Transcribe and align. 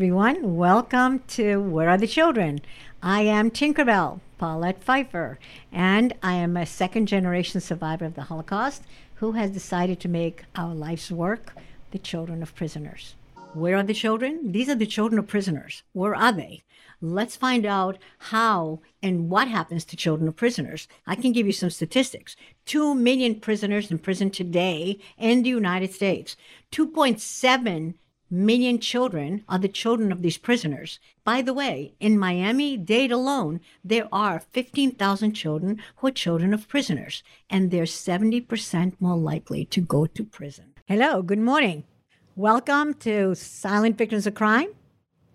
everyone. 0.00 0.56
Welcome 0.56 1.18
to 1.28 1.60
Where 1.60 1.90
Are 1.90 1.98
the 1.98 2.06
Children? 2.06 2.62
I 3.02 3.20
am 3.20 3.50
Tinkerbell, 3.50 4.20
Paulette 4.38 4.82
Pfeiffer, 4.82 5.38
and 5.70 6.14
I 6.22 6.36
am 6.36 6.56
a 6.56 6.64
second 6.64 7.04
generation 7.04 7.60
survivor 7.60 8.06
of 8.06 8.14
the 8.14 8.22
Holocaust 8.22 8.82
who 9.16 9.32
has 9.32 9.50
decided 9.50 10.00
to 10.00 10.08
make 10.08 10.44
our 10.56 10.74
life's 10.74 11.10
work 11.10 11.52
the 11.90 11.98
children 11.98 12.42
of 12.42 12.54
prisoners. 12.54 13.14
Where 13.52 13.76
are 13.76 13.82
the 13.82 13.92
children? 13.92 14.52
These 14.52 14.70
are 14.70 14.74
the 14.74 14.86
children 14.86 15.18
of 15.18 15.26
prisoners. 15.26 15.82
Where 15.92 16.14
are 16.14 16.32
they? 16.32 16.62
Let's 17.02 17.36
find 17.36 17.66
out 17.66 17.98
how 18.30 18.80
and 19.02 19.28
what 19.28 19.48
happens 19.48 19.84
to 19.84 19.96
children 19.98 20.28
of 20.28 20.34
prisoners. 20.36 20.88
I 21.06 21.14
can 21.14 21.32
give 21.32 21.44
you 21.44 21.52
some 21.52 21.68
statistics. 21.68 22.36
2 22.64 22.94
million 22.94 23.34
prisoners 23.38 23.90
in 23.90 23.98
prison 23.98 24.30
today 24.30 24.98
in 25.18 25.42
the 25.42 25.50
United 25.50 25.92
States. 25.92 26.36
2.7 26.72 27.96
million 28.30 28.78
children 28.78 29.42
are 29.48 29.58
the 29.58 29.68
children 29.68 30.12
of 30.12 30.22
these 30.22 30.38
prisoners. 30.38 31.00
By 31.24 31.42
the 31.42 31.52
way, 31.52 31.94
in 31.98 32.18
Miami 32.18 32.76
Dade 32.76 33.10
alone, 33.10 33.60
there 33.84 34.08
are 34.12 34.38
15,000 34.52 35.32
children 35.32 35.82
who 35.96 36.06
are 36.06 36.12
children 36.12 36.54
of 36.54 36.68
prisoners, 36.68 37.24
and 37.48 37.70
they're 37.70 37.84
70% 37.84 38.94
more 39.00 39.16
likely 39.16 39.64
to 39.66 39.80
go 39.80 40.06
to 40.06 40.24
prison. 40.24 40.74
Hello, 40.86 41.22
good 41.22 41.40
morning. 41.40 41.84
Welcome 42.36 42.94
to 42.94 43.34
Silent 43.34 43.98
Victims 43.98 44.26
of 44.26 44.34
Crime, 44.34 44.68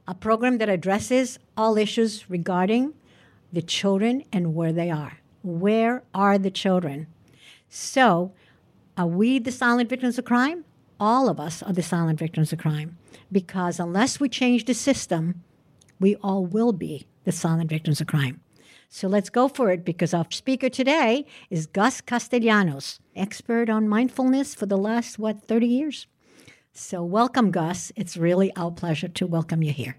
a 0.08 0.16
program 0.16 0.58
that 0.60 0.70
addresses 0.70 1.38
all 1.58 1.78
issues 1.78 2.30
regarding 2.30 2.94
the 3.52 3.62
children 3.62 4.24
and 4.32 4.56
where 4.56 4.72
they 4.72 4.90
are. 4.90 5.20
Where 5.44 6.04
are 6.14 6.38
the 6.38 6.52
children? 6.52 7.08
So, 7.68 8.32
are 8.98 9.06
we 9.06 9.40
the 9.40 9.52
silent 9.52 9.90
victims 9.90 10.18
of 10.18 10.24
crime? 10.24 10.64
All 11.00 11.30
of 11.30 11.40
us 11.40 11.62
are 11.64 11.74
the 11.74 11.84
silent 11.84 12.20
victims 12.20 12.54
of 12.54 12.60
crime 12.60 12.98
because 13.32 13.80
unless 13.80 14.20
we 14.20 14.30
change 14.30 14.66
the 14.66 14.74
system, 14.74 15.44
we 16.00 16.16
all 16.18 16.46
will 16.46 16.72
be 16.72 17.08
the 17.24 17.32
silent 17.32 17.70
victims 17.70 18.02
of 18.02 18.08
crime. 18.08 18.42
So 18.90 19.08
let's 19.08 19.30
go 19.30 19.48
for 19.48 19.72
it 19.72 19.84
because 19.84 20.14
our 20.14 20.26
speaker 20.30 20.70
today 20.70 21.26
is 21.50 21.66
Gus 21.66 22.02
Castellanos, 22.02 23.00
expert 23.16 23.70
on 23.70 23.90
mindfulness 23.90 24.56
for 24.56 24.68
the 24.68 24.78
last, 24.78 25.20
what, 25.20 25.44
30 25.44 25.68
years? 25.68 26.08
So 26.72 27.04
welcome, 27.04 27.52
Gus. 27.52 27.92
It's 27.96 28.16
really 28.16 28.56
our 28.56 28.72
pleasure 28.72 29.08
to 29.08 29.28
welcome 29.28 29.64
you 29.64 29.74
here. 29.74 29.98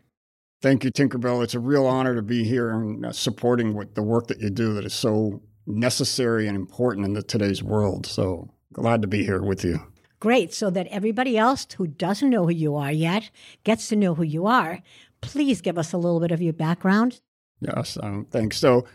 Thank 0.63 0.85
you, 0.85 0.91
Tinkerbell. 0.91 1.43
It's 1.43 1.55
a 1.55 1.61
real 1.61 1.87
honor 1.87 2.15
to 2.15 2.23
be 2.23 2.45
here 2.45 2.71
and 2.71 3.07
uh, 3.07 3.13
supporting 3.13 3.75
what 3.75 3.95
the 3.95 4.03
work 4.03 4.29
that 4.29 4.41
you 4.41 4.51
do 4.51 4.73
that 4.75 4.85
is 4.85 4.95
so 4.95 5.43
necessary 5.67 6.47
and 6.47 6.57
important 6.57 7.07
in 7.07 7.13
the, 7.13 7.23
today's 7.23 7.63
world. 7.63 8.07
So 8.07 8.49
glad 8.73 9.03
to 9.03 9.09
be 9.09 9.25
here 9.25 9.43
with 9.43 9.65
you. 9.65 9.81
Great. 10.27 10.53
So 10.53 10.71
that 10.71 10.89
everybody 10.89 11.39
else 11.39 11.69
who 11.77 11.87
doesn't 11.87 12.31
know 12.31 12.47
who 12.47 12.53
you 12.53 12.75
are 12.75 12.91
yet 12.91 13.31
gets 13.63 13.87
to 13.91 13.95
know 13.95 14.17
who 14.17 14.25
you 14.25 14.45
are. 14.47 14.81
Please 15.21 15.61
give 15.61 15.79
us 15.79 15.93
a 15.93 15.99
little 15.99 16.19
bit 16.19 16.33
of 16.33 16.43
your 16.43 16.53
background. 16.53 17.21
Yes, 17.61 17.97
um, 18.03 18.27
thanks. 18.33 18.57
So, 18.57 18.87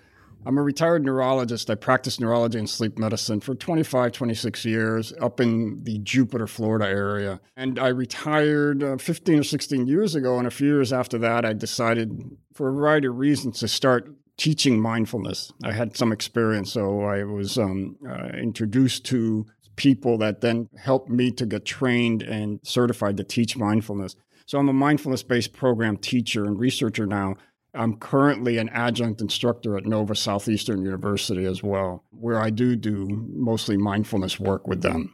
I'm 0.45 0.57
a 0.57 0.61
retired 0.61 1.05
neurologist. 1.05 1.69
I 1.69 1.75
practiced 1.75 2.19
neurology 2.19 2.59
and 2.59 2.69
sleep 2.69 2.99
medicine 2.99 3.39
for 3.39 3.55
25, 3.55 4.11
26 4.11 4.65
years 4.65 5.13
up 5.21 5.39
in 5.39 5.81
the 5.85 5.99
Jupiter, 5.99 6.47
Florida 6.47 6.85
area. 6.85 7.39
And 7.55 7.79
I 7.79 7.87
retired 7.89 8.83
uh, 8.83 8.97
15 8.97 9.39
or 9.39 9.43
16 9.43 9.87
years 9.87 10.15
ago. 10.15 10.37
And 10.37 10.47
a 10.47 10.51
few 10.51 10.67
years 10.67 10.91
after 10.91 11.17
that, 11.19 11.45
I 11.45 11.53
decided, 11.53 12.35
for 12.53 12.67
a 12.67 12.73
variety 12.73 13.07
of 13.07 13.17
reasons, 13.17 13.59
to 13.59 13.69
start 13.69 14.13
teaching 14.35 14.81
mindfulness. 14.81 15.53
I 15.63 15.71
had 15.71 15.95
some 15.95 16.11
experience, 16.11 16.73
so 16.73 17.01
I 17.03 17.23
was 17.23 17.57
um, 17.57 17.95
uh, 18.05 18.29
introduced 18.37 19.05
to 19.05 19.45
people 19.75 20.17
that 20.19 20.41
then 20.41 20.69
helped 20.77 21.09
me 21.09 21.31
to 21.31 21.45
get 21.45 21.65
trained 21.65 22.21
and 22.21 22.59
certified 22.63 23.17
to 23.17 23.23
teach 23.23 23.57
mindfulness. 23.57 24.15
So 24.45 24.57
I'm 24.59 24.69
a 24.69 24.73
mindfulness 24.73 25.23
based 25.23 25.53
program 25.53 25.97
teacher 25.97 26.45
and 26.45 26.59
researcher 26.59 27.05
now. 27.05 27.35
I'm 27.73 27.95
currently 27.97 28.57
an 28.57 28.69
adjunct 28.69 29.21
instructor 29.21 29.77
at 29.77 29.85
Nova 29.85 30.13
Southeastern 30.13 30.83
University 30.83 31.45
as 31.45 31.63
well, 31.63 32.03
where 32.11 32.39
I 32.39 32.49
do 32.49 32.75
do 32.75 33.07
mostly 33.29 33.77
mindfulness 33.77 34.39
work 34.39 34.67
with 34.67 34.81
them. 34.81 35.13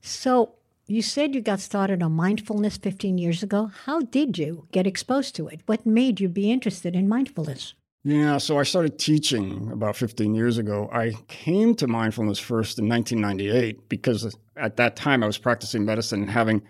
So, 0.00 0.56
you 0.86 1.00
said 1.00 1.34
you 1.34 1.40
got 1.40 1.60
started 1.60 2.02
on 2.02 2.12
mindfulness 2.12 2.76
15 2.76 3.16
years 3.16 3.42
ago. 3.42 3.70
How 3.84 4.00
did 4.00 4.36
you 4.36 4.66
get 4.70 4.86
exposed 4.86 5.34
to 5.36 5.48
it? 5.48 5.60
What 5.66 5.86
made 5.86 6.20
you 6.20 6.28
be 6.28 6.50
interested 6.50 6.94
in 6.94 7.08
mindfulness? 7.08 7.74
Yeah, 8.06 8.36
so 8.36 8.58
I 8.58 8.64
started 8.64 8.98
teaching 8.98 9.70
about 9.72 9.96
15 9.96 10.34
years 10.34 10.58
ago. 10.58 10.90
I 10.92 11.14
came 11.26 11.74
to 11.76 11.86
mindfulness 11.86 12.38
first 12.38 12.78
in 12.78 12.86
1998 12.86 13.88
because 13.88 14.36
at 14.56 14.76
that 14.76 14.94
time 14.94 15.22
I 15.22 15.26
was 15.26 15.38
practicing 15.38 15.86
medicine 15.86 16.20
and 16.20 16.30
having 16.30 16.62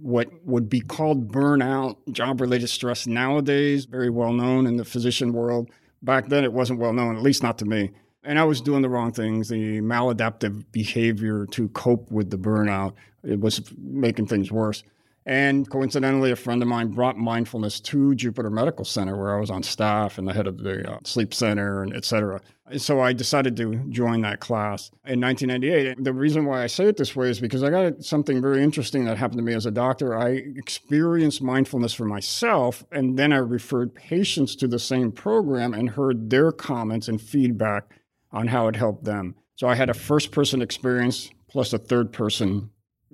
what 0.00 0.28
would 0.46 0.70
be 0.70 0.80
called 0.80 1.30
burnout, 1.30 1.96
job 2.10 2.40
related 2.40 2.68
stress 2.68 3.06
nowadays, 3.06 3.84
very 3.84 4.08
well 4.08 4.32
known 4.32 4.66
in 4.66 4.76
the 4.76 4.84
physician 4.84 5.34
world. 5.34 5.70
Back 6.02 6.28
then 6.28 6.42
it 6.42 6.54
wasn't 6.54 6.80
well 6.80 6.94
known, 6.94 7.16
at 7.16 7.22
least 7.22 7.42
not 7.42 7.58
to 7.58 7.66
me. 7.66 7.90
And 8.24 8.38
I 8.38 8.44
was 8.44 8.62
doing 8.62 8.80
the 8.80 8.88
wrong 8.88 9.12
things, 9.12 9.50
the 9.50 9.80
maladaptive 9.82 10.64
behavior 10.72 11.44
to 11.50 11.68
cope 11.68 12.10
with 12.10 12.30
the 12.30 12.38
burnout. 12.38 12.94
It 13.22 13.40
was 13.40 13.60
making 13.76 14.26
things 14.26 14.50
worse. 14.50 14.82
And 15.28 15.68
coincidentally, 15.68 16.30
a 16.30 16.36
friend 16.36 16.62
of 16.62 16.68
mine 16.68 16.88
brought 16.88 17.18
mindfulness 17.18 17.80
to 17.80 18.14
Jupiter 18.14 18.48
Medical 18.48 18.86
Center, 18.86 19.14
where 19.14 19.36
I 19.36 19.38
was 19.38 19.50
on 19.50 19.62
staff 19.62 20.16
and 20.16 20.26
the 20.26 20.32
head 20.32 20.46
of 20.46 20.56
the 20.56 20.90
uh, 20.90 21.00
sleep 21.04 21.34
center, 21.34 21.82
and 21.82 21.94
et 21.94 22.06
cetera. 22.06 22.40
And 22.64 22.80
so 22.80 23.02
I 23.02 23.12
decided 23.12 23.54
to 23.58 23.74
join 23.90 24.22
that 24.22 24.40
class 24.40 24.90
in 25.04 25.20
1998. 25.20 25.98
And 25.98 26.06
The 26.06 26.14
reason 26.14 26.46
why 26.46 26.62
I 26.62 26.66
say 26.66 26.86
it 26.86 26.96
this 26.96 27.14
way 27.14 27.28
is 27.28 27.40
because 27.40 27.62
I 27.62 27.68
got 27.68 28.02
something 28.02 28.40
very 28.40 28.62
interesting 28.62 29.04
that 29.04 29.18
happened 29.18 29.36
to 29.36 29.44
me 29.44 29.52
as 29.52 29.66
a 29.66 29.70
doctor. 29.70 30.16
I 30.16 30.28
experienced 30.30 31.42
mindfulness 31.42 31.92
for 31.92 32.06
myself, 32.06 32.82
and 32.90 33.18
then 33.18 33.30
I 33.30 33.36
referred 33.36 33.94
patients 33.94 34.56
to 34.56 34.66
the 34.66 34.78
same 34.78 35.12
program 35.12 35.74
and 35.74 35.90
heard 35.90 36.30
their 36.30 36.52
comments 36.52 37.06
and 37.06 37.20
feedback 37.20 38.00
on 38.32 38.48
how 38.48 38.66
it 38.68 38.76
helped 38.76 39.04
them. 39.04 39.34
So 39.56 39.68
I 39.68 39.74
had 39.74 39.90
a 39.90 39.94
first 39.94 40.32
person 40.32 40.62
experience 40.62 41.28
plus 41.50 41.74
a 41.74 41.78
third 41.78 42.14
person 42.14 42.70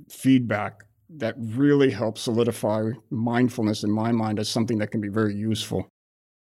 feedback 0.09 0.85
that 1.10 1.34
really 1.38 1.91
helps 1.91 2.22
solidify 2.22 2.91
mindfulness 3.10 3.84
in 3.84 3.91
my 3.91 4.12
mind 4.12 4.38
as 4.38 4.48
something 4.48 4.78
that 4.78 4.91
can 4.91 5.00
be 5.00 5.09
very 5.09 5.34
useful. 5.34 5.88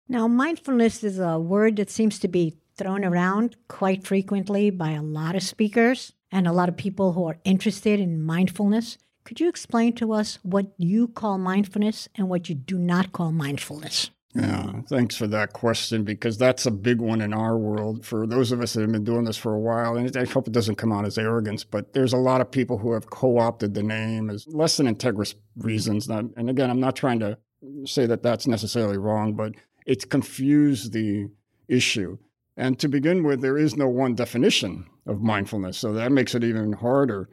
Now, 0.09 0.27
mindfulness 0.27 1.03
is 1.03 1.19
a 1.19 1.39
word 1.39 1.75
that 1.77 1.89
seems 1.89 2.19
to 2.19 2.27
be 2.27 2.57
thrown 2.75 3.03
around 3.03 3.55
quite 3.67 4.05
frequently 4.05 4.69
by 4.69 4.91
a 4.91 5.01
lot 5.01 5.35
of 5.35 5.43
speakers 5.43 6.13
and 6.31 6.47
a 6.47 6.53
lot 6.53 6.69
of 6.69 6.77
people 6.77 7.13
who 7.13 7.25
are 7.25 7.39
interested 7.43 7.99
in 7.99 8.21
mindfulness. 8.21 8.97
Could 9.23 9.39
you 9.39 9.49
explain 9.49 9.93
to 9.95 10.13
us 10.13 10.39
what 10.43 10.67
you 10.77 11.07
call 11.09 11.37
mindfulness 11.37 12.07
and 12.15 12.29
what 12.29 12.47
you 12.47 12.55
do 12.55 12.77
not 12.77 13.11
call 13.11 13.31
mindfulness? 13.31 14.11
Yeah, 14.37 14.81
thanks 14.87 15.15
for 15.15 15.25
that 15.27 15.53
question 15.53 16.03
because 16.03 16.37
that's 16.37 16.67
a 16.67 16.71
big 16.71 17.01
one 17.01 17.21
in 17.21 17.33
our 17.33 17.57
world. 17.57 18.05
For 18.05 18.27
those 18.27 18.51
of 18.51 18.61
us 18.61 18.73
that 18.73 18.81
have 18.81 18.91
been 18.91 19.03
doing 19.03 19.23
this 19.23 19.37
for 19.37 19.55
a 19.55 19.59
while, 19.59 19.97
and 19.97 20.15
I 20.15 20.25
hope 20.25 20.47
it 20.47 20.53
doesn't 20.53 20.75
come 20.75 20.91
out 20.91 21.05
as 21.05 21.17
arrogance, 21.17 21.63
but 21.63 21.93
there's 21.93 22.13
a 22.13 22.17
lot 22.17 22.41
of 22.41 22.51
people 22.51 22.77
who 22.77 22.93
have 22.93 23.09
co 23.09 23.39
opted 23.39 23.73
the 23.73 23.81
name 23.81 24.29
as 24.29 24.45
less 24.47 24.77
than 24.77 24.93
integrous 24.93 25.33
reasons. 25.55 26.07
And 26.07 26.49
again, 26.49 26.69
I'm 26.69 26.79
not 26.79 26.95
trying 26.95 27.19
to 27.21 27.39
say 27.85 28.05
that 28.05 28.21
that's 28.21 28.45
necessarily 28.45 28.97
wrong, 28.97 29.33
but 29.33 29.53
it's 29.87 30.05
confused 30.05 30.93
the 30.93 31.29
issue. 31.67 32.19
And 32.55 32.77
to 32.79 32.87
begin 32.87 33.23
with, 33.23 33.41
there 33.41 33.57
is 33.57 33.75
no 33.75 33.87
one 33.87 34.13
definition 34.13 34.85
of 35.07 35.21
mindfulness, 35.21 35.77
so 35.77 35.93
that 35.93 36.11
makes 36.11 36.35
it 36.35 36.43
even 36.43 36.73
harder. 36.73 37.29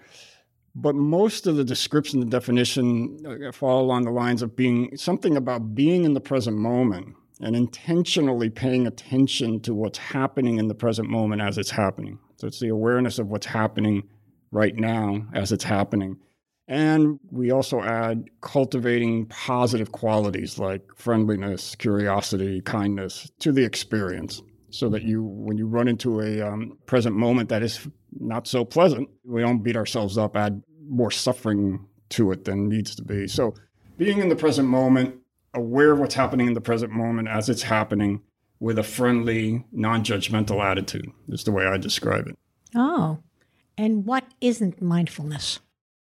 But 0.74 0.94
most 0.96 1.46
of 1.46 1.56
the 1.56 1.64
description 1.64 2.20
and 2.20 2.30
definition 2.30 3.18
uh, 3.26 3.52
fall 3.52 3.80
along 3.80 4.04
the 4.04 4.10
lines 4.10 4.42
of 4.42 4.56
being 4.56 4.96
something 4.96 5.36
about 5.36 5.74
being 5.74 6.04
in 6.04 6.14
the 6.14 6.20
present 6.20 6.56
moment 6.56 7.14
and 7.40 7.54
intentionally 7.54 8.50
paying 8.50 8.86
attention 8.86 9.60
to 9.60 9.74
what's 9.74 9.98
happening 9.98 10.58
in 10.58 10.68
the 10.68 10.74
present 10.74 11.08
moment 11.08 11.42
as 11.42 11.58
it's 11.58 11.70
happening. 11.70 12.18
So 12.36 12.46
it's 12.48 12.60
the 12.60 12.68
awareness 12.68 13.18
of 13.18 13.28
what's 13.28 13.46
happening 13.46 14.08
right 14.50 14.74
now 14.74 15.26
as 15.32 15.52
it's 15.52 15.64
happening. 15.64 16.16
And 16.66 17.20
we 17.30 17.50
also 17.50 17.80
add 17.82 18.24
cultivating 18.40 19.26
positive 19.26 19.92
qualities 19.92 20.58
like 20.58 20.82
friendliness, 20.96 21.74
curiosity, 21.74 22.62
kindness 22.62 23.30
to 23.40 23.52
the 23.52 23.64
experience 23.64 24.42
so 24.74 24.88
that 24.88 25.02
you, 25.02 25.22
when 25.22 25.56
you 25.56 25.68
run 25.68 25.86
into 25.86 26.20
a 26.20 26.40
um, 26.40 26.76
present 26.86 27.14
moment 27.14 27.48
that 27.48 27.62
is 27.62 27.86
not 28.18 28.48
so 28.48 28.64
pleasant, 28.64 29.08
we 29.24 29.40
don't 29.40 29.62
beat 29.62 29.76
ourselves 29.76 30.18
up, 30.18 30.36
add 30.36 30.60
more 30.88 31.12
suffering 31.12 31.86
to 32.08 32.32
it 32.32 32.44
than 32.44 32.68
needs 32.68 32.94
to 32.96 33.04
be. 33.04 33.28
So 33.28 33.54
being 33.96 34.18
in 34.18 34.28
the 34.28 34.36
present 34.36 34.68
moment, 34.68 35.14
aware 35.54 35.92
of 35.92 36.00
what's 36.00 36.16
happening 36.16 36.48
in 36.48 36.54
the 36.54 36.60
present 36.60 36.90
moment 36.90 37.28
as 37.28 37.48
it's 37.48 37.62
happening 37.62 38.20
with 38.58 38.76
a 38.76 38.82
friendly, 38.82 39.64
non 39.70 40.02
judgmental 40.02 40.62
attitude 40.62 41.08
is 41.28 41.44
the 41.44 41.52
way 41.52 41.66
I 41.66 41.76
describe 41.76 42.26
it. 42.26 42.36
Oh, 42.74 43.18
and 43.78 44.04
what 44.04 44.24
isn't 44.40 44.82
mindfulness? 44.82 45.60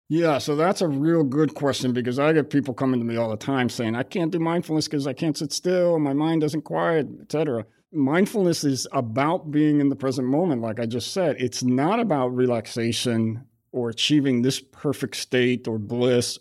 Yeah, 0.10 0.38
so 0.38 0.56
that's 0.56 0.82
a 0.82 0.88
real 0.88 1.24
good 1.24 1.56
question 1.56 1.92
because 1.92 2.20
I 2.20 2.34
get 2.34 2.52
people 2.52 2.76
coming 2.76 3.00
to 3.00 3.06
me 3.06 3.16
all 3.16 3.30
the 3.30 3.38
time 3.38 3.70
saying, 3.70 3.96
I 3.96 4.04
can't 4.04 4.32
do 4.32 4.40
mindfulness 4.40 4.88
because 4.88 5.08
I 5.08 5.14
can't 5.14 5.38
sit 5.38 5.52
still, 5.52 5.98
my 5.98 6.14
mind 6.14 6.42
doesn't 6.42 6.64
quiet, 6.64 7.08
etc 7.22 7.66
mindfulness 7.92 8.64
is 8.64 8.88
about 8.92 9.52
being 9.52 9.82
in 9.82 9.90
the 9.90 9.96
present 9.96 10.28
moment, 10.28 10.62
like 10.62 10.80
I 10.80 10.86
just 10.86 11.12
said. 11.14 11.36
It's 11.40 11.64
not 11.64 12.00
about 12.00 12.30
relaxation 12.30 13.46
or 13.72 13.90
achieving 13.90 14.42
this 14.42 14.60
perfect 14.60 15.16
state 15.16 15.68
or 15.68 15.78
bliss, 15.80 16.40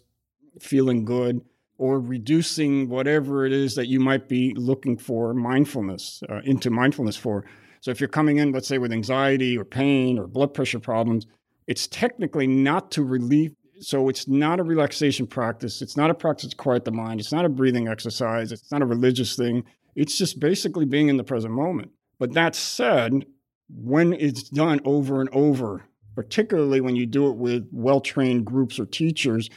feeling 0.60 1.04
good. 1.04 1.40
or 1.78 2.00
reducing 2.00 2.88
whatever 2.88 3.46
it 3.46 3.52
is 3.52 3.76
that 3.76 3.86
you 3.86 4.00
might 4.00 4.28
be 4.28 4.52
looking 4.56 4.98
for 4.98 5.32
mindfulness 5.32 6.22
uh, 6.28 6.40
into 6.44 6.70
mindfulness 6.70 7.16
for. 7.16 7.44
So 7.80 7.92
if 7.92 8.00
you're 8.00 8.08
coming 8.08 8.38
in, 8.38 8.50
let's 8.50 8.66
say, 8.66 8.78
with 8.78 8.92
anxiety 8.92 9.56
or 9.56 9.64
pain 9.64 10.18
or 10.18 10.26
blood 10.26 10.52
pressure 10.52 10.80
problems, 10.80 11.26
it's 11.68 11.86
technically 11.86 12.48
not 12.48 12.90
to 12.92 13.04
relieve. 13.04 13.54
So 13.80 14.08
it's 14.08 14.26
not 14.26 14.58
a 14.58 14.64
relaxation 14.64 15.28
practice. 15.28 15.80
It's 15.80 15.96
not 15.96 16.10
a 16.10 16.14
practice 16.14 16.50
to 16.50 16.56
quiet 16.56 16.84
the 16.84 16.90
mind. 16.90 17.20
It's 17.20 17.30
not 17.30 17.44
a 17.44 17.48
breathing 17.48 17.86
exercise. 17.86 18.50
It's 18.50 18.72
not 18.72 18.82
a 18.82 18.86
religious 18.86 19.36
thing. 19.36 19.62
It's 19.98 20.16
just 20.16 20.38
basically 20.38 20.84
being 20.84 21.08
in 21.08 21.16
the 21.16 21.24
present 21.24 21.52
moment. 21.52 21.90
But 22.20 22.34
that 22.34 22.54
said, 22.54 23.26
when 23.68 24.12
it's 24.12 24.44
done 24.44 24.80
over 24.84 25.20
and 25.20 25.28
over, 25.30 25.86
particularly 26.14 26.80
when 26.80 26.94
you 26.94 27.04
do 27.04 27.28
it 27.28 27.36
with 27.36 27.68
well 27.72 28.00
trained 28.00 28.44
groups 28.44 28.78
or 28.78 28.86
teachers, 28.86 29.50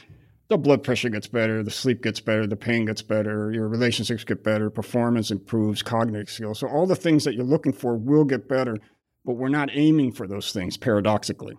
the 0.48 0.58
blood 0.58 0.82
pressure 0.82 1.10
gets 1.10 1.28
better, 1.28 1.62
the 1.62 1.70
sleep 1.70 2.02
gets 2.02 2.18
better, 2.18 2.44
the 2.44 2.56
pain 2.56 2.86
gets 2.86 3.02
better, 3.02 3.52
your 3.52 3.68
relationships 3.68 4.24
get 4.24 4.42
better, 4.42 4.68
performance 4.68 5.30
improves, 5.30 5.80
cognitive 5.80 6.28
skills. 6.28 6.58
So, 6.58 6.66
all 6.66 6.86
the 6.86 6.96
things 6.96 7.22
that 7.22 7.34
you're 7.34 7.44
looking 7.44 7.72
for 7.72 7.96
will 7.96 8.24
get 8.24 8.48
better, 8.48 8.78
but 9.24 9.34
we're 9.34 9.48
not 9.48 9.70
aiming 9.72 10.10
for 10.10 10.26
those 10.26 10.50
things 10.50 10.76
paradoxically. 10.76 11.56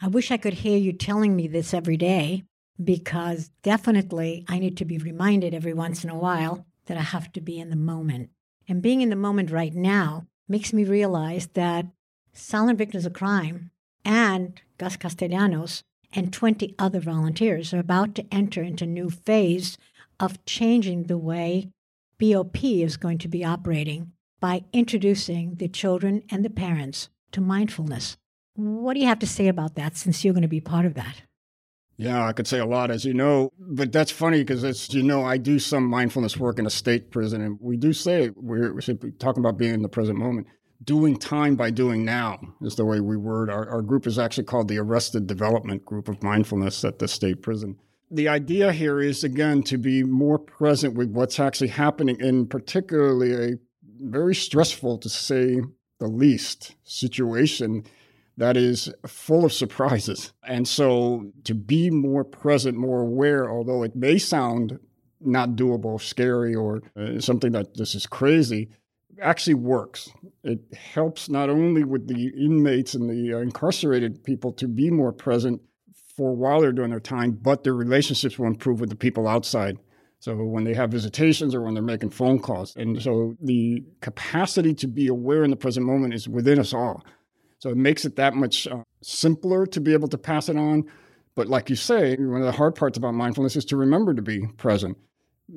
I 0.00 0.08
wish 0.08 0.30
I 0.30 0.38
could 0.38 0.54
hear 0.54 0.78
you 0.78 0.94
telling 0.94 1.36
me 1.36 1.48
this 1.48 1.74
every 1.74 1.98
day 1.98 2.44
because 2.82 3.50
definitely 3.62 4.46
I 4.48 4.58
need 4.58 4.78
to 4.78 4.86
be 4.86 4.96
reminded 4.96 5.52
every 5.52 5.74
once 5.74 6.02
in 6.02 6.08
a 6.08 6.16
while 6.16 6.64
that 6.90 6.98
I 6.98 7.02
have 7.02 7.30
to 7.34 7.40
be 7.40 7.60
in 7.60 7.70
the 7.70 7.76
moment. 7.76 8.30
And 8.68 8.82
being 8.82 9.00
in 9.00 9.10
the 9.10 9.16
moment 9.16 9.52
right 9.52 9.72
now 9.72 10.26
makes 10.48 10.72
me 10.72 10.82
realize 10.82 11.46
that 11.54 11.86
silent 12.32 12.78
victims 12.78 13.06
of 13.06 13.12
crime 13.12 13.70
and 14.04 14.60
Gus 14.76 14.96
Castellanos 14.96 15.84
and 16.12 16.32
20 16.32 16.74
other 16.80 16.98
volunteers 16.98 17.72
are 17.72 17.78
about 17.78 18.16
to 18.16 18.26
enter 18.32 18.60
into 18.60 18.82
a 18.82 18.88
new 18.88 19.08
phase 19.08 19.78
of 20.18 20.44
changing 20.44 21.04
the 21.04 21.16
way 21.16 21.70
BOP 22.18 22.64
is 22.64 22.96
going 22.96 23.18
to 23.18 23.28
be 23.28 23.44
operating 23.44 24.10
by 24.40 24.64
introducing 24.72 25.54
the 25.54 25.68
children 25.68 26.24
and 26.28 26.44
the 26.44 26.50
parents 26.50 27.08
to 27.30 27.40
mindfulness. 27.40 28.16
What 28.56 28.94
do 28.94 29.00
you 29.00 29.06
have 29.06 29.20
to 29.20 29.28
say 29.28 29.46
about 29.46 29.76
that 29.76 29.96
since 29.96 30.24
you're 30.24 30.34
going 30.34 30.42
to 30.42 30.48
be 30.48 30.60
part 30.60 30.86
of 30.86 30.94
that? 30.94 31.22
Yeah, 32.00 32.24
I 32.24 32.32
could 32.32 32.46
say 32.46 32.58
a 32.58 32.64
lot, 32.64 32.90
as 32.90 33.04
you 33.04 33.12
know, 33.12 33.52
but 33.58 33.92
that's 33.92 34.10
funny 34.10 34.38
because, 34.38 34.64
as 34.64 34.94
you 34.94 35.02
know, 35.02 35.22
I 35.22 35.36
do 35.36 35.58
some 35.58 35.84
mindfulness 35.84 36.34
work 36.34 36.58
in 36.58 36.64
a 36.64 36.70
state 36.70 37.10
prison, 37.10 37.42
and 37.42 37.58
we 37.60 37.76
do 37.76 37.92
say 37.92 38.30
we're, 38.36 38.72
we're 38.72 38.80
talking 39.18 39.42
about 39.42 39.58
being 39.58 39.74
in 39.74 39.82
the 39.82 39.88
present 39.90 40.18
moment. 40.18 40.46
Doing 40.82 41.18
time 41.18 41.56
by 41.56 41.68
doing 41.68 42.06
now 42.06 42.40
is 42.62 42.76
the 42.76 42.86
way 42.86 43.00
we 43.00 43.18
word 43.18 43.50
our, 43.50 43.68
our 43.68 43.82
group 43.82 44.06
is 44.06 44.18
actually 44.18 44.44
called 44.44 44.68
the 44.68 44.78
arrested 44.78 45.26
development 45.26 45.84
group 45.84 46.08
of 46.08 46.22
mindfulness 46.22 46.82
at 46.86 47.00
the 47.00 47.06
state 47.06 47.42
prison. 47.42 47.76
The 48.10 48.28
idea 48.28 48.72
here 48.72 48.98
is 48.98 49.22
again 49.22 49.62
to 49.64 49.76
be 49.76 50.02
more 50.02 50.38
present 50.38 50.94
with 50.94 51.10
what's 51.10 51.38
actually 51.38 51.68
happening 51.68 52.18
in 52.18 52.46
particularly 52.46 53.34
a 53.34 53.58
very 54.00 54.34
stressful 54.34 54.96
to 54.96 55.10
say 55.10 55.60
the 55.98 56.08
least 56.08 56.76
situation 56.82 57.84
that 58.36 58.56
is 58.56 58.92
full 59.06 59.44
of 59.44 59.52
surprises 59.52 60.32
and 60.46 60.66
so 60.66 61.30
to 61.44 61.54
be 61.54 61.90
more 61.90 62.24
present 62.24 62.76
more 62.76 63.00
aware 63.00 63.50
although 63.50 63.82
it 63.82 63.94
may 63.94 64.18
sound 64.18 64.78
not 65.20 65.50
doable 65.50 66.00
scary 66.00 66.54
or 66.54 66.82
uh, 66.96 67.20
something 67.20 67.52
that 67.52 67.74
this 67.74 67.94
is 67.94 68.06
crazy 68.06 68.70
actually 69.20 69.54
works. 69.54 70.10
It 70.42 70.60
helps 70.74 71.28
not 71.28 71.50
only 71.50 71.84
with 71.84 72.08
the 72.08 72.28
inmates 72.28 72.94
and 72.94 73.08
the 73.08 73.34
uh, 73.34 73.38
incarcerated 73.38 74.24
people 74.24 74.52
to 74.54 74.68
be 74.68 74.90
more 74.90 75.12
present 75.12 75.60
for 76.16 76.34
while 76.34 76.60
they're 76.60 76.72
doing 76.72 76.90
their 76.90 77.00
time, 77.00 77.32
but 77.32 77.64
their 77.64 77.74
relationships 77.74 78.38
will 78.38 78.46
improve 78.46 78.80
with 78.80 78.90
the 78.90 78.96
people 78.96 79.28
outside. 79.28 79.78
So 80.18 80.36
when 80.36 80.64
they 80.64 80.74
have 80.74 80.90
visitations 80.90 81.54
or 81.54 81.62
when 81.62 81.74
they're 81.74 81.82
making 81.82 82.10
phone 82.10 82.40
calls. 82.40 82.76
And 82.76 83.00
so 83.00 83.36
the 83.40 83.82
capacity 84.02 84.74
to 84.74 84.86
be 84.86 85.06
aware 85.06 85.44
in 85.44 85.50
the 85.50 85.56
present 85.56 85.86
moment 85.86 86.12
is 86.12 86.28
within 86.28 86.58
us 86.58 86.74
all. 86.74 87.04
So 87.60 87.70
it 87.70 87.76
makes 87.76 88.04
it 88.04 88.16
that 88.16 88.34
much 88.34 88.66
uh, 88.66 88.82
simpler 89.02 89.66
to 89.66 89.80
be 89.80 89.92
able 89.92 90.08
to 90.08 90.18
pass 90.18 90.48
it 90.48 90.56
on. 90.56 90.90
But 91.36 91.46
like 91.46 91.70
you 91.70 91.76
say, 91.76 92.16
one 92.16 92.40
of 92.40 92.46
the 92.46 92.52
hard 92.52 92.74
parts 92.74 92.98
about 92.98 93.14
mindfulness 93.14 93.54
is 93.54 93.64
to 93.66 93.76
remember 93.76 94.14
to 94.14 94.22
be 94.22 94.46
present. 94.56 94.96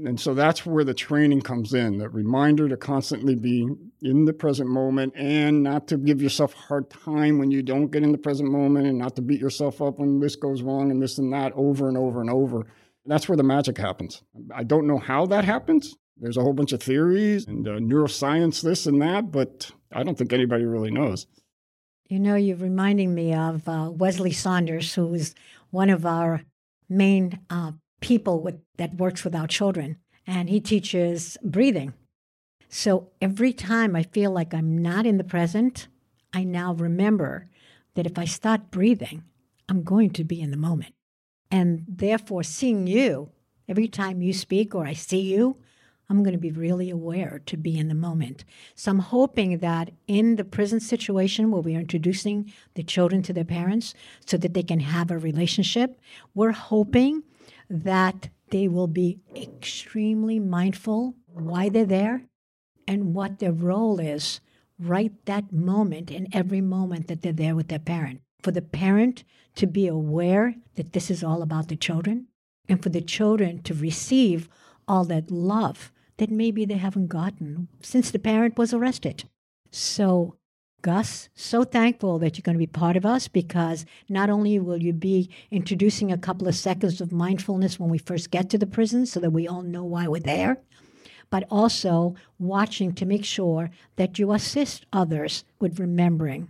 And 0.05 0.19
so 0.19 0.33
that's 0.33 0.65
where 0.65 0.83
the 0.83 0.93
training 0.93 1.41
comes 1.41 1.73
in 1.73 1.99
that 1.99 2.09
reminder 2.09 2.67
to 2.67 2.75
constantly 2.75 3.35
be 3.35 3.67
in 4.01 4.25
the 4.25 4.33
present 4.33 4.69
moment 4.69 5.13
and 5.15 5.63
not 5.63 5.87
to 5.89 5.97
give 5.97 6.21
yourself 6.21 6.53
a 6.55 6.57
hard 6.57 6.89
time 6.89 7.37
when 7.37 7.51
you 7.51 7.61
don't 7.61 7.91
get 7.91 8.03
in 8.03 8.11
the 8.11 8.17
present 8.17 8.51
moment 8.51 8.87
and 8.87 8.97
not 8.97 9.15
to 9.15 9.21
beat 9.21 9.39
yourself 9.39 9.81
up 9.81 9.99
when 9.99 10.19
this 10.19 10.35
goes 10.35 10.61
wrong 10.61 10.89
and 10.89 11.01
this 11.01 11.19
and 11.19 11.31
that 11.31 11.53
over 11.55 11.87
and 11.87 11.97
over 11.97 12.21
and 12.21 12.29
over. 12.29 12.65
That's 13.05 13.29
where 13.29 13.37
the 13.37 13.43
magic 13.43 13.77
happens. 13.77 14.23
I 14.53 14.63
don't 14.63 14.87
know 14.87 14.97
how 14.97 15.25
that 15.27 15.45
happens. 15.45 15.95
There's 16.17 16.37
a 16.37 16.41
whole 16.41 16.53
bunch 16.53 16.73
of 16.73 16.81
theories 16.81 17.45
and 17.47 17.67
uh, 17.67 17.71
neuroscience, 17.73 18.61
this 18.61 18.87
and 18.87 19.01
that, 19.01 19.31
but 19.31 19.71
I 19.91 20.03
don't 20.03 20.17
think 20.17 20.33
anybody 20.33 20.65
really 20.65 20.91
knows. 20.91 21.27
You 22.07 22.19
know, 22.19 22.35
you're 22.35 22.57
reminding 22.57 23.13
me 23.13 23.33
of 23.33 23.67
uh, 23.67 23.89
Wesley 23.91 24.31
Saunders, 24.31 24.93
who 24.93 25.13
is 25.13 25.33
one 25.71 25.89
of 25.89 26.05
our 26.05 26.43
main 26.89 27.39
uh, 27.49 27.71
people 28.01 28.41
with, 28.41 28.59
that 28.77 28.95
works 28.95 29.23
with 29.23 29.35
our 29.35 29.47
children, 29.47 29.97
and 30.27 30.49
he 30.49 30.59
teaches 30.59 31.37
breathing. 31.43 31.93
So 32.69 33.09
every 33.21 33.53
time 33.53 33.95
I 33.95 34.03
feel 34.03 34.31
like 34.31 34.53
I'm 34.53 34.77
not 34.77 35.05
in 35.05 35.17
the 35.17 35.23
present, 35.23 35.87
I 36.33 36.43
now 36.43 36.73
remember 36.73 37.49
that 37.95 38.05
if 38.05 38.17
I 38.17 38.25
start 38.25 38.71
breathing, 38.71 39.23
I'm 39.69 39.83
going 39.83 40.09
to 40.11 40.23
be 40.23 40.41
in 40.41 40.51
the 40.51 40.57
moment. 40.57 40.93
And 41.49 41.85
therefore, 41.87 42.43
seeing 42.43 42.87
you 42.87 43.29
every 43.67 43.87
time 43.87 44.21
you 44.21 44.33
speak 44.33 44.75
or 44.75 44.85
I 44.85 44.93
see 44.93 45.21
you, 45.21 45.57
I'm 46.09 46.23
going 46.23 46.33
to 46.33 46.39
be 46.39 46.51
really 46.51 46.89
aware 46.89 47.41
to 47.45 47.57
be 47.57 47.77
in 47.77 47.87
the 47.87 47.95
moment. 47.95 48.43
So 48.75 48.91
I'm 48.91 48.99
hoping 48.99 49.59
that 49.59 49.91
in 50.07 50.35
the 50.35 50.43
prison 50.43 50.79
situation 50.79 51.49
where 51.49 51.61
we 51.61 51.75
are 51.75 51.79
introducing 51.79 52.51
the 52.75 52.83
children 52.83 53.21
to 53.23 53.33
their 53.33 53.45
parents 53.45 53.93
so 54.25 54.37
that 54.37 54.53
they 54.53 54.63
can 54.63 54.81
have 54.81 55.11
a 55.11 55.17
relationship, 55.17 55.99
we're 56.35 56.51
hoping 56.51 57.23
that 57.69 58.29
they 58.49 58.67
will 58.67 58.87
be 58.87 59.19
extremely 59.35 60.39
mindful 60.39 61.15
why 61.27 61.69
they're 61.69 61.85
there 61.85 62.23
and 62.87 63.15
what 63.15 63.39
their 63.39 63.53
role 63.53 63.99
is 63.99 64.41
right 64.79 65.13
that 65.25 65.51
moment 65.51 66.11
in 66.11 66.27
every 66.33 66.61
moment 66.61 67.07
that 67.07 67.21
they're 67.21 67.31
there 67.31 67.55
with 67.55 67.69
their 67.69 67.79
parent. 67.79 68.21
For 68.41 68.51
the 68.51 68.61
parent 68.61 69.23
to 69.55 69.65
be 69.65 69.87
aware 69.87 70.55
that 70.75 70.93
this 70.93 71.09
is 71.09 71.23
all 71.23 71.41
about 71.41 71.69
the 71.69 71.75
children, 71.75 72.27
and 72.67 72.81
for 72.81 72.89
the 72.89 73.01
children 73.01 73.61
to 73.63 73.73
receive 73.73 74.49
all 74.87 75.05
that 75.05 75.31
love 75.31 75.91
that 76.17 76.29
maybe 76.29 76.65
they 76.65 76.77
haven't 76.77 77.07
gotten 77.07 77.67
since 77.81 78.11
the 78.11 78.19
parent 78.19 78.57
was 78.57 78.73
arrested. 78.73 79.23
So 79.71 80.35
Gus, 80.83 81.29
so 81.33 81.63
thankful 81.63 82.19
that 82.19 82.37
you're 82.37 82.43
going 82.43 82.55
to 82.55 82.59
be 82.59 82.67
part 82.67 82.97
of 82.97 83.05
us 83.05 83.29
because 83.29 83.85
not 84.09 84.29
only 84.29 84.59
will 84.59 84.83
you 84.83 84.91
be 84.91 85.29
introducing 85.49 86.11
a 86.11 86.17
couple 86.17 86.45
of 86.45 86.55
seconds 86.55 86.99
of 86.99 87.13
mindfulness 87.13 87.79
when 87.79 87.89
we 87.89 87.97
first 87.97 88.31
get 88.31 88.49
to 88.49 88.57
the 88.57 88.67
prison 88.67 89.05
so 89.05 89.21
that 89.21 89.31
we 89.31 89.47
all 89.47 89.61
know 89.61 89.85
why 89.85 90.09
we're 90.09 90.19
there, 90.19 90.57
but 91.29 91.45
also 91.49 92.15
watching 92.37 92.91
to 92.93 93.05
make 93.05 93.23
sure 93.23 93.71
that 93.95 94.19
you 94.19 94.33
assist 94.33 94.85
others 94.91 95.45
with 95.61 95.79
remembering 95.79 96.49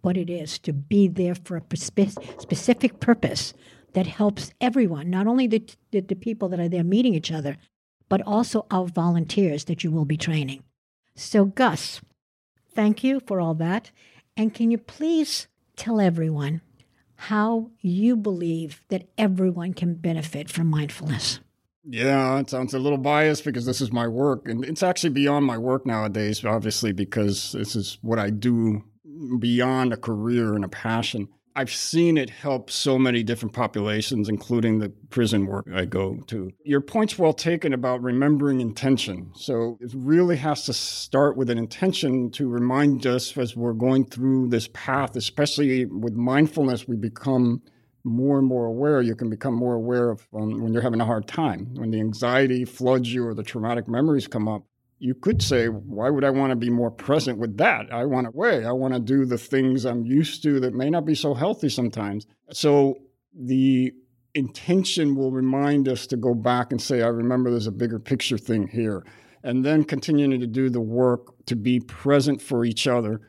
what 0.00 0.16
it 0.16 0.30
is 0.30 0.58
to 0.60 0.72
be 0.72 1.06
there 1.06 1.34
for 1.34 1.58
a 1.58 1.76
specific 1.76 3.00
purpose 3.00 3.52
that 3.92 4.06
helps 4.06 4.50
everyone, 4.62 5.10
not 5.10 5.26
only 5.26 5.46
the, 5.46 5.62
the, 5.92 6.00
the 6.00 6.16
people 6.16 6.48
that 6.48 6.58
are 6.58 6.70
there 6.70 6.82
meeting 6.82 7.14
each 7.14 7.30
other, 7.30 7.58
but 8.14 8.22
also 8.26 8.64
our 8.70 8.86
volunteers 8.86 9.64
that 9.64 9.82
you 9.82 9.90
will 9.90 10.04
be 10.04 10.16
training. 10.16 10.62
So, 11.16 11.44
Gus, 11.44 12.00
Thank 12.74 13.04
you 13.04 13.20
for 13.20 13.40
all 13.40 13.54
that. 13.54 13.90
And 14.36 14.52
can 14.52 14.70
you 14.70 14.78
please 14.78 15.46
tell 15.76 16.00
everyone 16.00 16.60
how 17.16 17.70
you 17.80 18.16
believe 18.16 18.82
that 18.88 19.08
everyone 19.16 19.74
can 19.74 19.94
benefit 19.94 20.50
from 20.50 20.66
mindfulness? 20.66 21.40
Yeah, 21.84 22.38
it 22.38 22.50
sounds 22.50 22.74
a 22.74 22.78
little 22.78 22.98
biased 22.98 23.44
because 23.44 23.66
this 23.66 23.80
is 23.80 23.92
my 23.92 24.08
work. 24.08 24.48
And 24.48 24.64
it's 24.64 24.82
actually 24.82 25.10
beyond 25.10 25.46
my 25.46 25.58
work 25.58 25.86
nowadays, 25.86 26.44
obviously, 26.44 26.92
because 26.92 27.52
this 27.52 27.76
is 27.76 27.98
what 28.02 28.18
I 28.18 28.30
do 28.30 28.82
beyond 29.38 29.92
a 29.92 29.96
career 29.96 30.54
and 30.54 30.64
a 30.64 30.68
passion. 30.68 31.28
I've 31.56 31.72
seen 31.72 32.18
it 32.18 32.30
help 32.30 32.68
so 32.70 32.98
many 32.98 33.22
different 33.22 33.54
populations, 33.54 34.28
including 34.28 34.80
the 34.80 34.88
prison 35.10 35.46
work 35.46 35.66
I 35.72 35.84
go 35.84 36.16
to. 36.26 36.50
Your 36.64 36.80
point's 36.80 37.16
well 37.16 37.32
taken 37.32 37.72
about 37.72 38.02
remembering 38.02 38.60
intention. 38.60 39.30
So 39.36 39.78
it 39.80 39.92
really 39.94 40.36
has 40.36 40.64
to 40.66 40.72
start 40.72 41.36
with 41.36 41.50
an 41.50 41.58
intention 41.58 42.30
to 42.32 42.48
remind 42.48 43.06
us 43.06 43.36
as 43.38 43.54
we're 43.54 43.72
going 43.72 44.06
through 44.06 44.48
this 44.48 44.68
path, 44.72 45.14
especially 45.14 45.84
with 45.84 46.14
mindfulness, 46.14 46.88
we 46.88 46.96
become 46.96 47.62
more 48.02 48.38
and 48.38 48.46
more 48.46 48.66
aware. 48.66 49.00
You 49.00 49.14
can 49.14 49.30
become 49.30 49.54
more 49.54 49.74
aware 49.74 50.10
of 50.10 50.26
um, 50.34 50.60
when 50.60 50.72
you're 50.72 50.82
having 50.82 51.00
a 51.00 51.06
hard 51.06 51.28
time, 51.28 51.74
when 51.74 51.90
the 51.90 52.00
anxiety 52.00 52.64
floods 52.64 53.12
you 53.14 53.26
or 53.26 53.32
the 53.34 53.44
traumatic 53.44 53.86
memories 53.86 54.26
come 54.26 54.48
up 54.48 54.64
you 55.04 55.14
could 55.14 55.42
say, 55.42 55.66
why 55.66 56.08
would 56.08 56.24
I 56.24 56.30
want 56.30 56.48
to 56.52 56.56
be 56.56 56.70
more 56.70 56.90
present 56.90 57.38
with 57.38 57.58
that? 57.58 57.92
I 57.92 58.06
want 58.06 58.26
to 58.26 58.30
weigh. 58.30 58.64
I 58.64 58.72
want 58.72 58.94
to 58.94 59.00
do 59.00 59.26
the 59.26 59.36
things 59.36 59.84
I'm 59.84 60.06
used 60.06 60.42
to 60.44 60.58
that 60.60 60.72
may 60.72 60.88
not 60.88 61.04
be 61.04 61.14
so 61.14 61.34
healthy 61.34 61.68
sometimes. 61.68 62.26
So 62.52 62.94
the 63.38 63.92
intention 64.32 65.14
will 65.14 65.30
remind 65.30 65.88
us 65.88 66.06
to 66.06 66.16
go 66.16 66.32
back 66.32 66.72
and 66.72 66.80
say, 66.80 67.02
I 67.02 67.08
remember 67.08 67.50
there's 67.50 67.66
a 67.66 67.70
bigger 67.72 67.98
picture 67.98 68.38
thing 68.38 68.66
here. 68.66 69.04
And 69.42 69.62
then 69.62 69.84
continuing 69.84 70.40
to 70.40 70.46
do 70.46 70.70
the 70.70 70.80
work 70.80 71.34
to 71.48 71.54
be 71.54 71.80
present 71.80 72.40
for 72.40 72.64
each 72.64 72.86
other, 72.86 73.20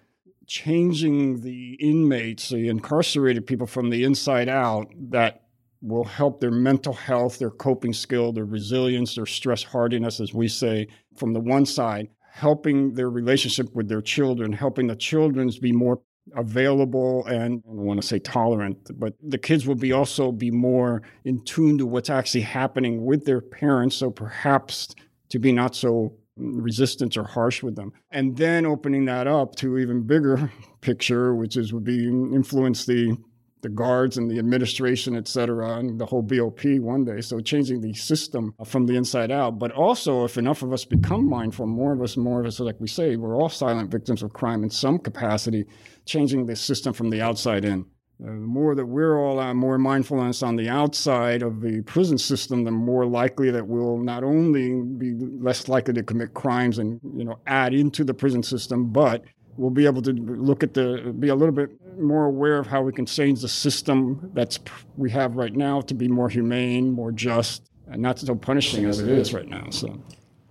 changing 0.48 1.42
the 1.42 1.74
inmates, 1.82 2.48
the 2.48 2.70
incarcerated 2.70 3.46
people 3.46 3.68
from 3.68 3.90
the 3.90 4.06
inside 4.06 4.48
out 4.48 4.94
that 5.10 5.42
will 5.86 6.06
help 6.06 6.40
their 6.40 6.52
mental 6.52 6.94
health, 6.94 7.38
their 7.38 7.52
coping 7.52 7.94
skill, 7.94 8.32
their 8.32 8.46
resilience, 8.46 9.16
their 9.16 9.26
stress 9.26 9.62
hardiness, 9.62 10.20
as 10.20 10.34
we 10.34 10.48
say, 10.48 10.88
from 11.18 11.34
the 11.34 11.40
one 11.40 11.66
side, 11.66 12.10
helping 12.32 12.94
their 12.94 13.10
relationship 13.10 13.74
with 13.74 13.88
their 13.88 14.02
children, 14.02 14.52
helping 14.52 14.88
the 14.88 14.96
children 14.96 15.50
be 15.62 15.72
more 15.72 16.02
available 16.36 17.26
and 17.28 17.62
I 17.66 17.68
don't 17.68 17.86
want 17.86 18.02
to 18.02 18.08
say 18.08 18.20
tolerant, 18.20 18.90
but 19.00 19.14
the 19.22 19.38
kids 19.38 19.68
will 19.68 19.76
be 19.76 19.92
also 19.92 20.32
be 20.32 20.52
more 20.52 21.04
in 21.24 21.44
tune 21.44 21.78
to 21.78 21.86
what's 21.86 22.10
actually 22.10 22.42
happening 22.42 23.06
with 23.06 23.26
their 23.26 23.42
parents. 23.42 23.96
So 23.96 24.10
perhaps 24.10 24.96
to 25.30 25.40
be 25.40 25.52
not 25.52 25.76
so 25.76 26.18
resistant 26.38 27.16
or 27.16 27.24
harsh 27.24 27.64
with 27.64 27.76
them. 27.76 27.94
And 28.12 28.38
then 28.38 28.66
opening 28.66 29.06
that 29.06 29.28
up 29.28 29.56
to 29.58 29.78
even 29.78 30.04
bigger 30.04 30.52
picture, 30.82 31.36
which 31.36 31.58
is 31.58 31.74
would 31.74 31.84
be 31.84 32.08
mm, 32.08 32.36
influence 32.36 32.86
the 32.86 33.18
the 33.66 33.70
guards 33.70 34.18
and 34.18 34.30
the 34.30 34.38
administration, 34.38 35.16
et 35.16 35.28
cetera, 35.28 35.80
and 35.80 36.00
the 36.00 36.06
whole 36.06 36.22
BOP 36.22 36.64
one 36.80 37.04
day. 37.04 37.20
So 37.20 37.40
changing 37.40 37.82
the 37.82 37.94
system 37.96 38.54
from 38.64 38.86
the 38.86 38.96
inside 38.96 39.32
out. 39.32 39.58
But 39.58 39.72
also, 39.72 40.24
if 40.24 40.38
enough 40.38 40.62
of 40.62 40.72
us 40.72 40.86
become 40.86 41.28
mindful, 41.28 41.66
more 41.66 41.92
of 41.92 42.00
us, 42.04 42.16
more 42.16 42.40
of 42.40 42.46
us, 42.46 42.60
like 42.60 42.80
we 42.80 42.88
say, 42.88 43.16
we're 43.16 43.36
all 43.36 43.50
silent 43.50 43.90
victims 43.90 44.22
of 44.22 44.34
crime 44.34 44.64
in 44.64 44.70
some 44.70 45.00
capacity, 45.00 45.66
changing 46.06 46.46
the 46.46 46.56
system 46.56 46.94
from 46.94 47.10
the 47.10 47.24
outside 47.24 47.66
in. 47.66 47.86
The 48.20 48.32
more 48.32 48.76
that 48.76 48.86
we're 48.86 49.18
all 49.20 49.40
uh, 49.40 49.54
more 49.56 49.80
mindfulness 49.80 50.44
on 50.44 50.56
the 50.56 50.70
outside 50.70 51.42
of 51.42 51.60
the 51.60 51.82
prison 51.82 52.20
system, 52.20 52.66
the 52.66 52.72
more 52.72 53.08
likely 53.08 53.50
that 53.50 53.68
we'll 53.68 53.98
not 53.98 54.24
only 54.24 54.80
be 54.84 55.16
less 55.42 55.68
likely 55.68 55.96
to 55.96 56.04
commit 56.04 56.36
crimes 56.36 56.78
and 56.78 57.00
you 57.18 57.26
know 57.26 57.40
add 57.48 57.74
into 57.74 58.04
the 58.04 58.14
prison 58.14 58.44
system, 58.44 58.92
but 58.92 59.26
we'll 59.58 59.70
be 59.70 59.86
able 59.86 60.02
to 60.04 60.14
look 60.14 60.64
at 60.64 60.74
the 60.76 61.14
be 61.20 61.30
a 61.30 61.36
little 61.36 61.54
bit 61.54 61.72
more 62.00 62.26
aware 62.26 62.58
of 62.58 62.68
how 62.68 62.82
we 62.82 62.92
can 62.92 63.06
change 63.06 63.42
the 63.42 63.50
system 63.50 64.32
that's 64.34 64.60
we 64.98 65.10
have 65.12 65.36
right 65.36 65.54
now 65.54 65.82
to 65.82 65.94
be 65.94 66.08
more 66.08 66.30
humane, 66.30 66.92
more 66.92 67.12
just, 67.12 67.70
and 67.88 68.02
not 68.02 68.20
so 68.20 68.36
punishing 68.36 68.86
as 68.86 69.00
it 69.00 69.10
is 69.10 69.34
right 69.34 69.48
now. 69.48 69.70
So, 69.70 70.02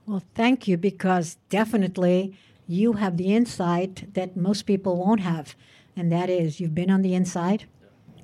well, 0.06 0.22
thank 0.34 0.68
you 0.68 0.76
because 0.76 1.36
definitely 1.48 2.36
you 2.66 2.94
have 2.94 3.16
the 3.16 3.34
insight 3.34 4.14
that 4.14 4.36
most 4.36 4.62
people 4.62 4.96
won't 4.96 5.20
have, 5.20 5.54
and 5.96 6.10
that 6.12 6.30
is 6.30 6.60
you've 6.60 6.74
been 6.74 6.90
on 6.90 7.02
the 7.02 7.14
inside. 7.14 7.66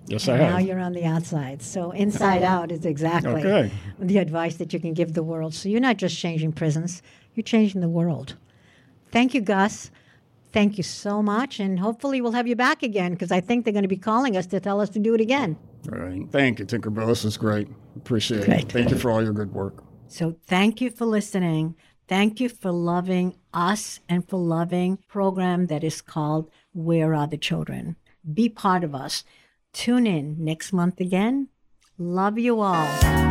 Yes, 0.06 0.28
I 0.28 0.36
have. 0.38 0.50
Now 0.50 0.58
you're 0.58 0.80
on 0.80 0.92
the 0.92 1.04
outside. 1.04 1.62
So 1.62 1.92
inside 1.92 2.42
out 2.42 2.72
is 2.72 2.84
exactly 2.84 3.44
okay. 3.44 3.70
the 3.98 4.18
advice 4.18 4.56
that 4.56 4.72
you 4.72 4.80
can 4.80 4.94
give 4.94 5.12
the 5.14 5.22
world. 5.22 5.54
So 5.54 5.68
you're 5.68 5.80
not 5.80 5.98
just 5.98 6.18
changing 6.18 6.52
prisons, 6.52 7.02
you're 7.34 7.44
changing 7.44 7.80
the 7.80 7.88
world. 7.88 8.36
Thank 9.12 9.34
you, 9.34 9.40
Gus. 9.40 9.90
Thank 10.52 10.78
you 10.78 10.82
so 10.82 11.22
much, 11.22 11.60
and 11.60 11.78
hopefully 11.78 12.20
we'll 12.20 12.32
have 12.32 12.48
you 12.48 12.56
back 12.56 12.82
again 12.82 13.12
because 13.12 13.30
I 13.30 13.40
think 13.40 13.64
they're 13.64 13.72
going 13.72 13.84
to 13.84 13.88
be 13.88 13.96
calling 13.96 14.36
us 14.36 14.46
to 14.48 14.58
tell 14.60 14.80
us 14.80 14.90
to 14.90 14.98
do 14.98 15.14
it 15.14 15.20
again. 15.20 15.56
All 15.92 15.98
right. 15.98 16.22
Thank 16.30 16.58
you, 16.58 16.66
Tinkerbell. 16.66 17.06
This 17.06 17.24
is 17.24 17.36
great. 17.36 17.68
Appreciate 17.96 18.44
great. 18.44 18.64
it. 18.64 18.72
Thank 18.72 18.90
you 18.90 18.96
for 18.96 19.10
all 19.10 19.22
your 19.22 19.32
good 19.32 19.52
work. 19.52 19.84
So 20.08 20.36
thank 20.46 20.80
you 20.80 20.90
for 20.90 21.06
listening. 21.06 21.76
Thank 22.08 22.40
you 22.40 22.48
for 22.48 22.72
loving 22.72 23.36
us 23.54 24.00
and 24.08 24.28
for 24.28 24.38
loving 24.38 24.98
program 25.06 25.66
that 25.68 25.84
is 25.84 26.00
called 26.00 26.50
Where 26.72 27.14
Are 27.14 27.28
the 27.28 27.38
Children? 27.38 27.94
Be 28.34 28.48
part 28.48 28.82
of 28.82 28.94
us. 28.94 29.22
Tune 29.72 30.06
in 30.06 30.36
next 30.44 30.72
month 30.72 31.00
again. 31.00 31.48
Love 31.96 32.38
you 32.38 32.60
all. 32.60 33.29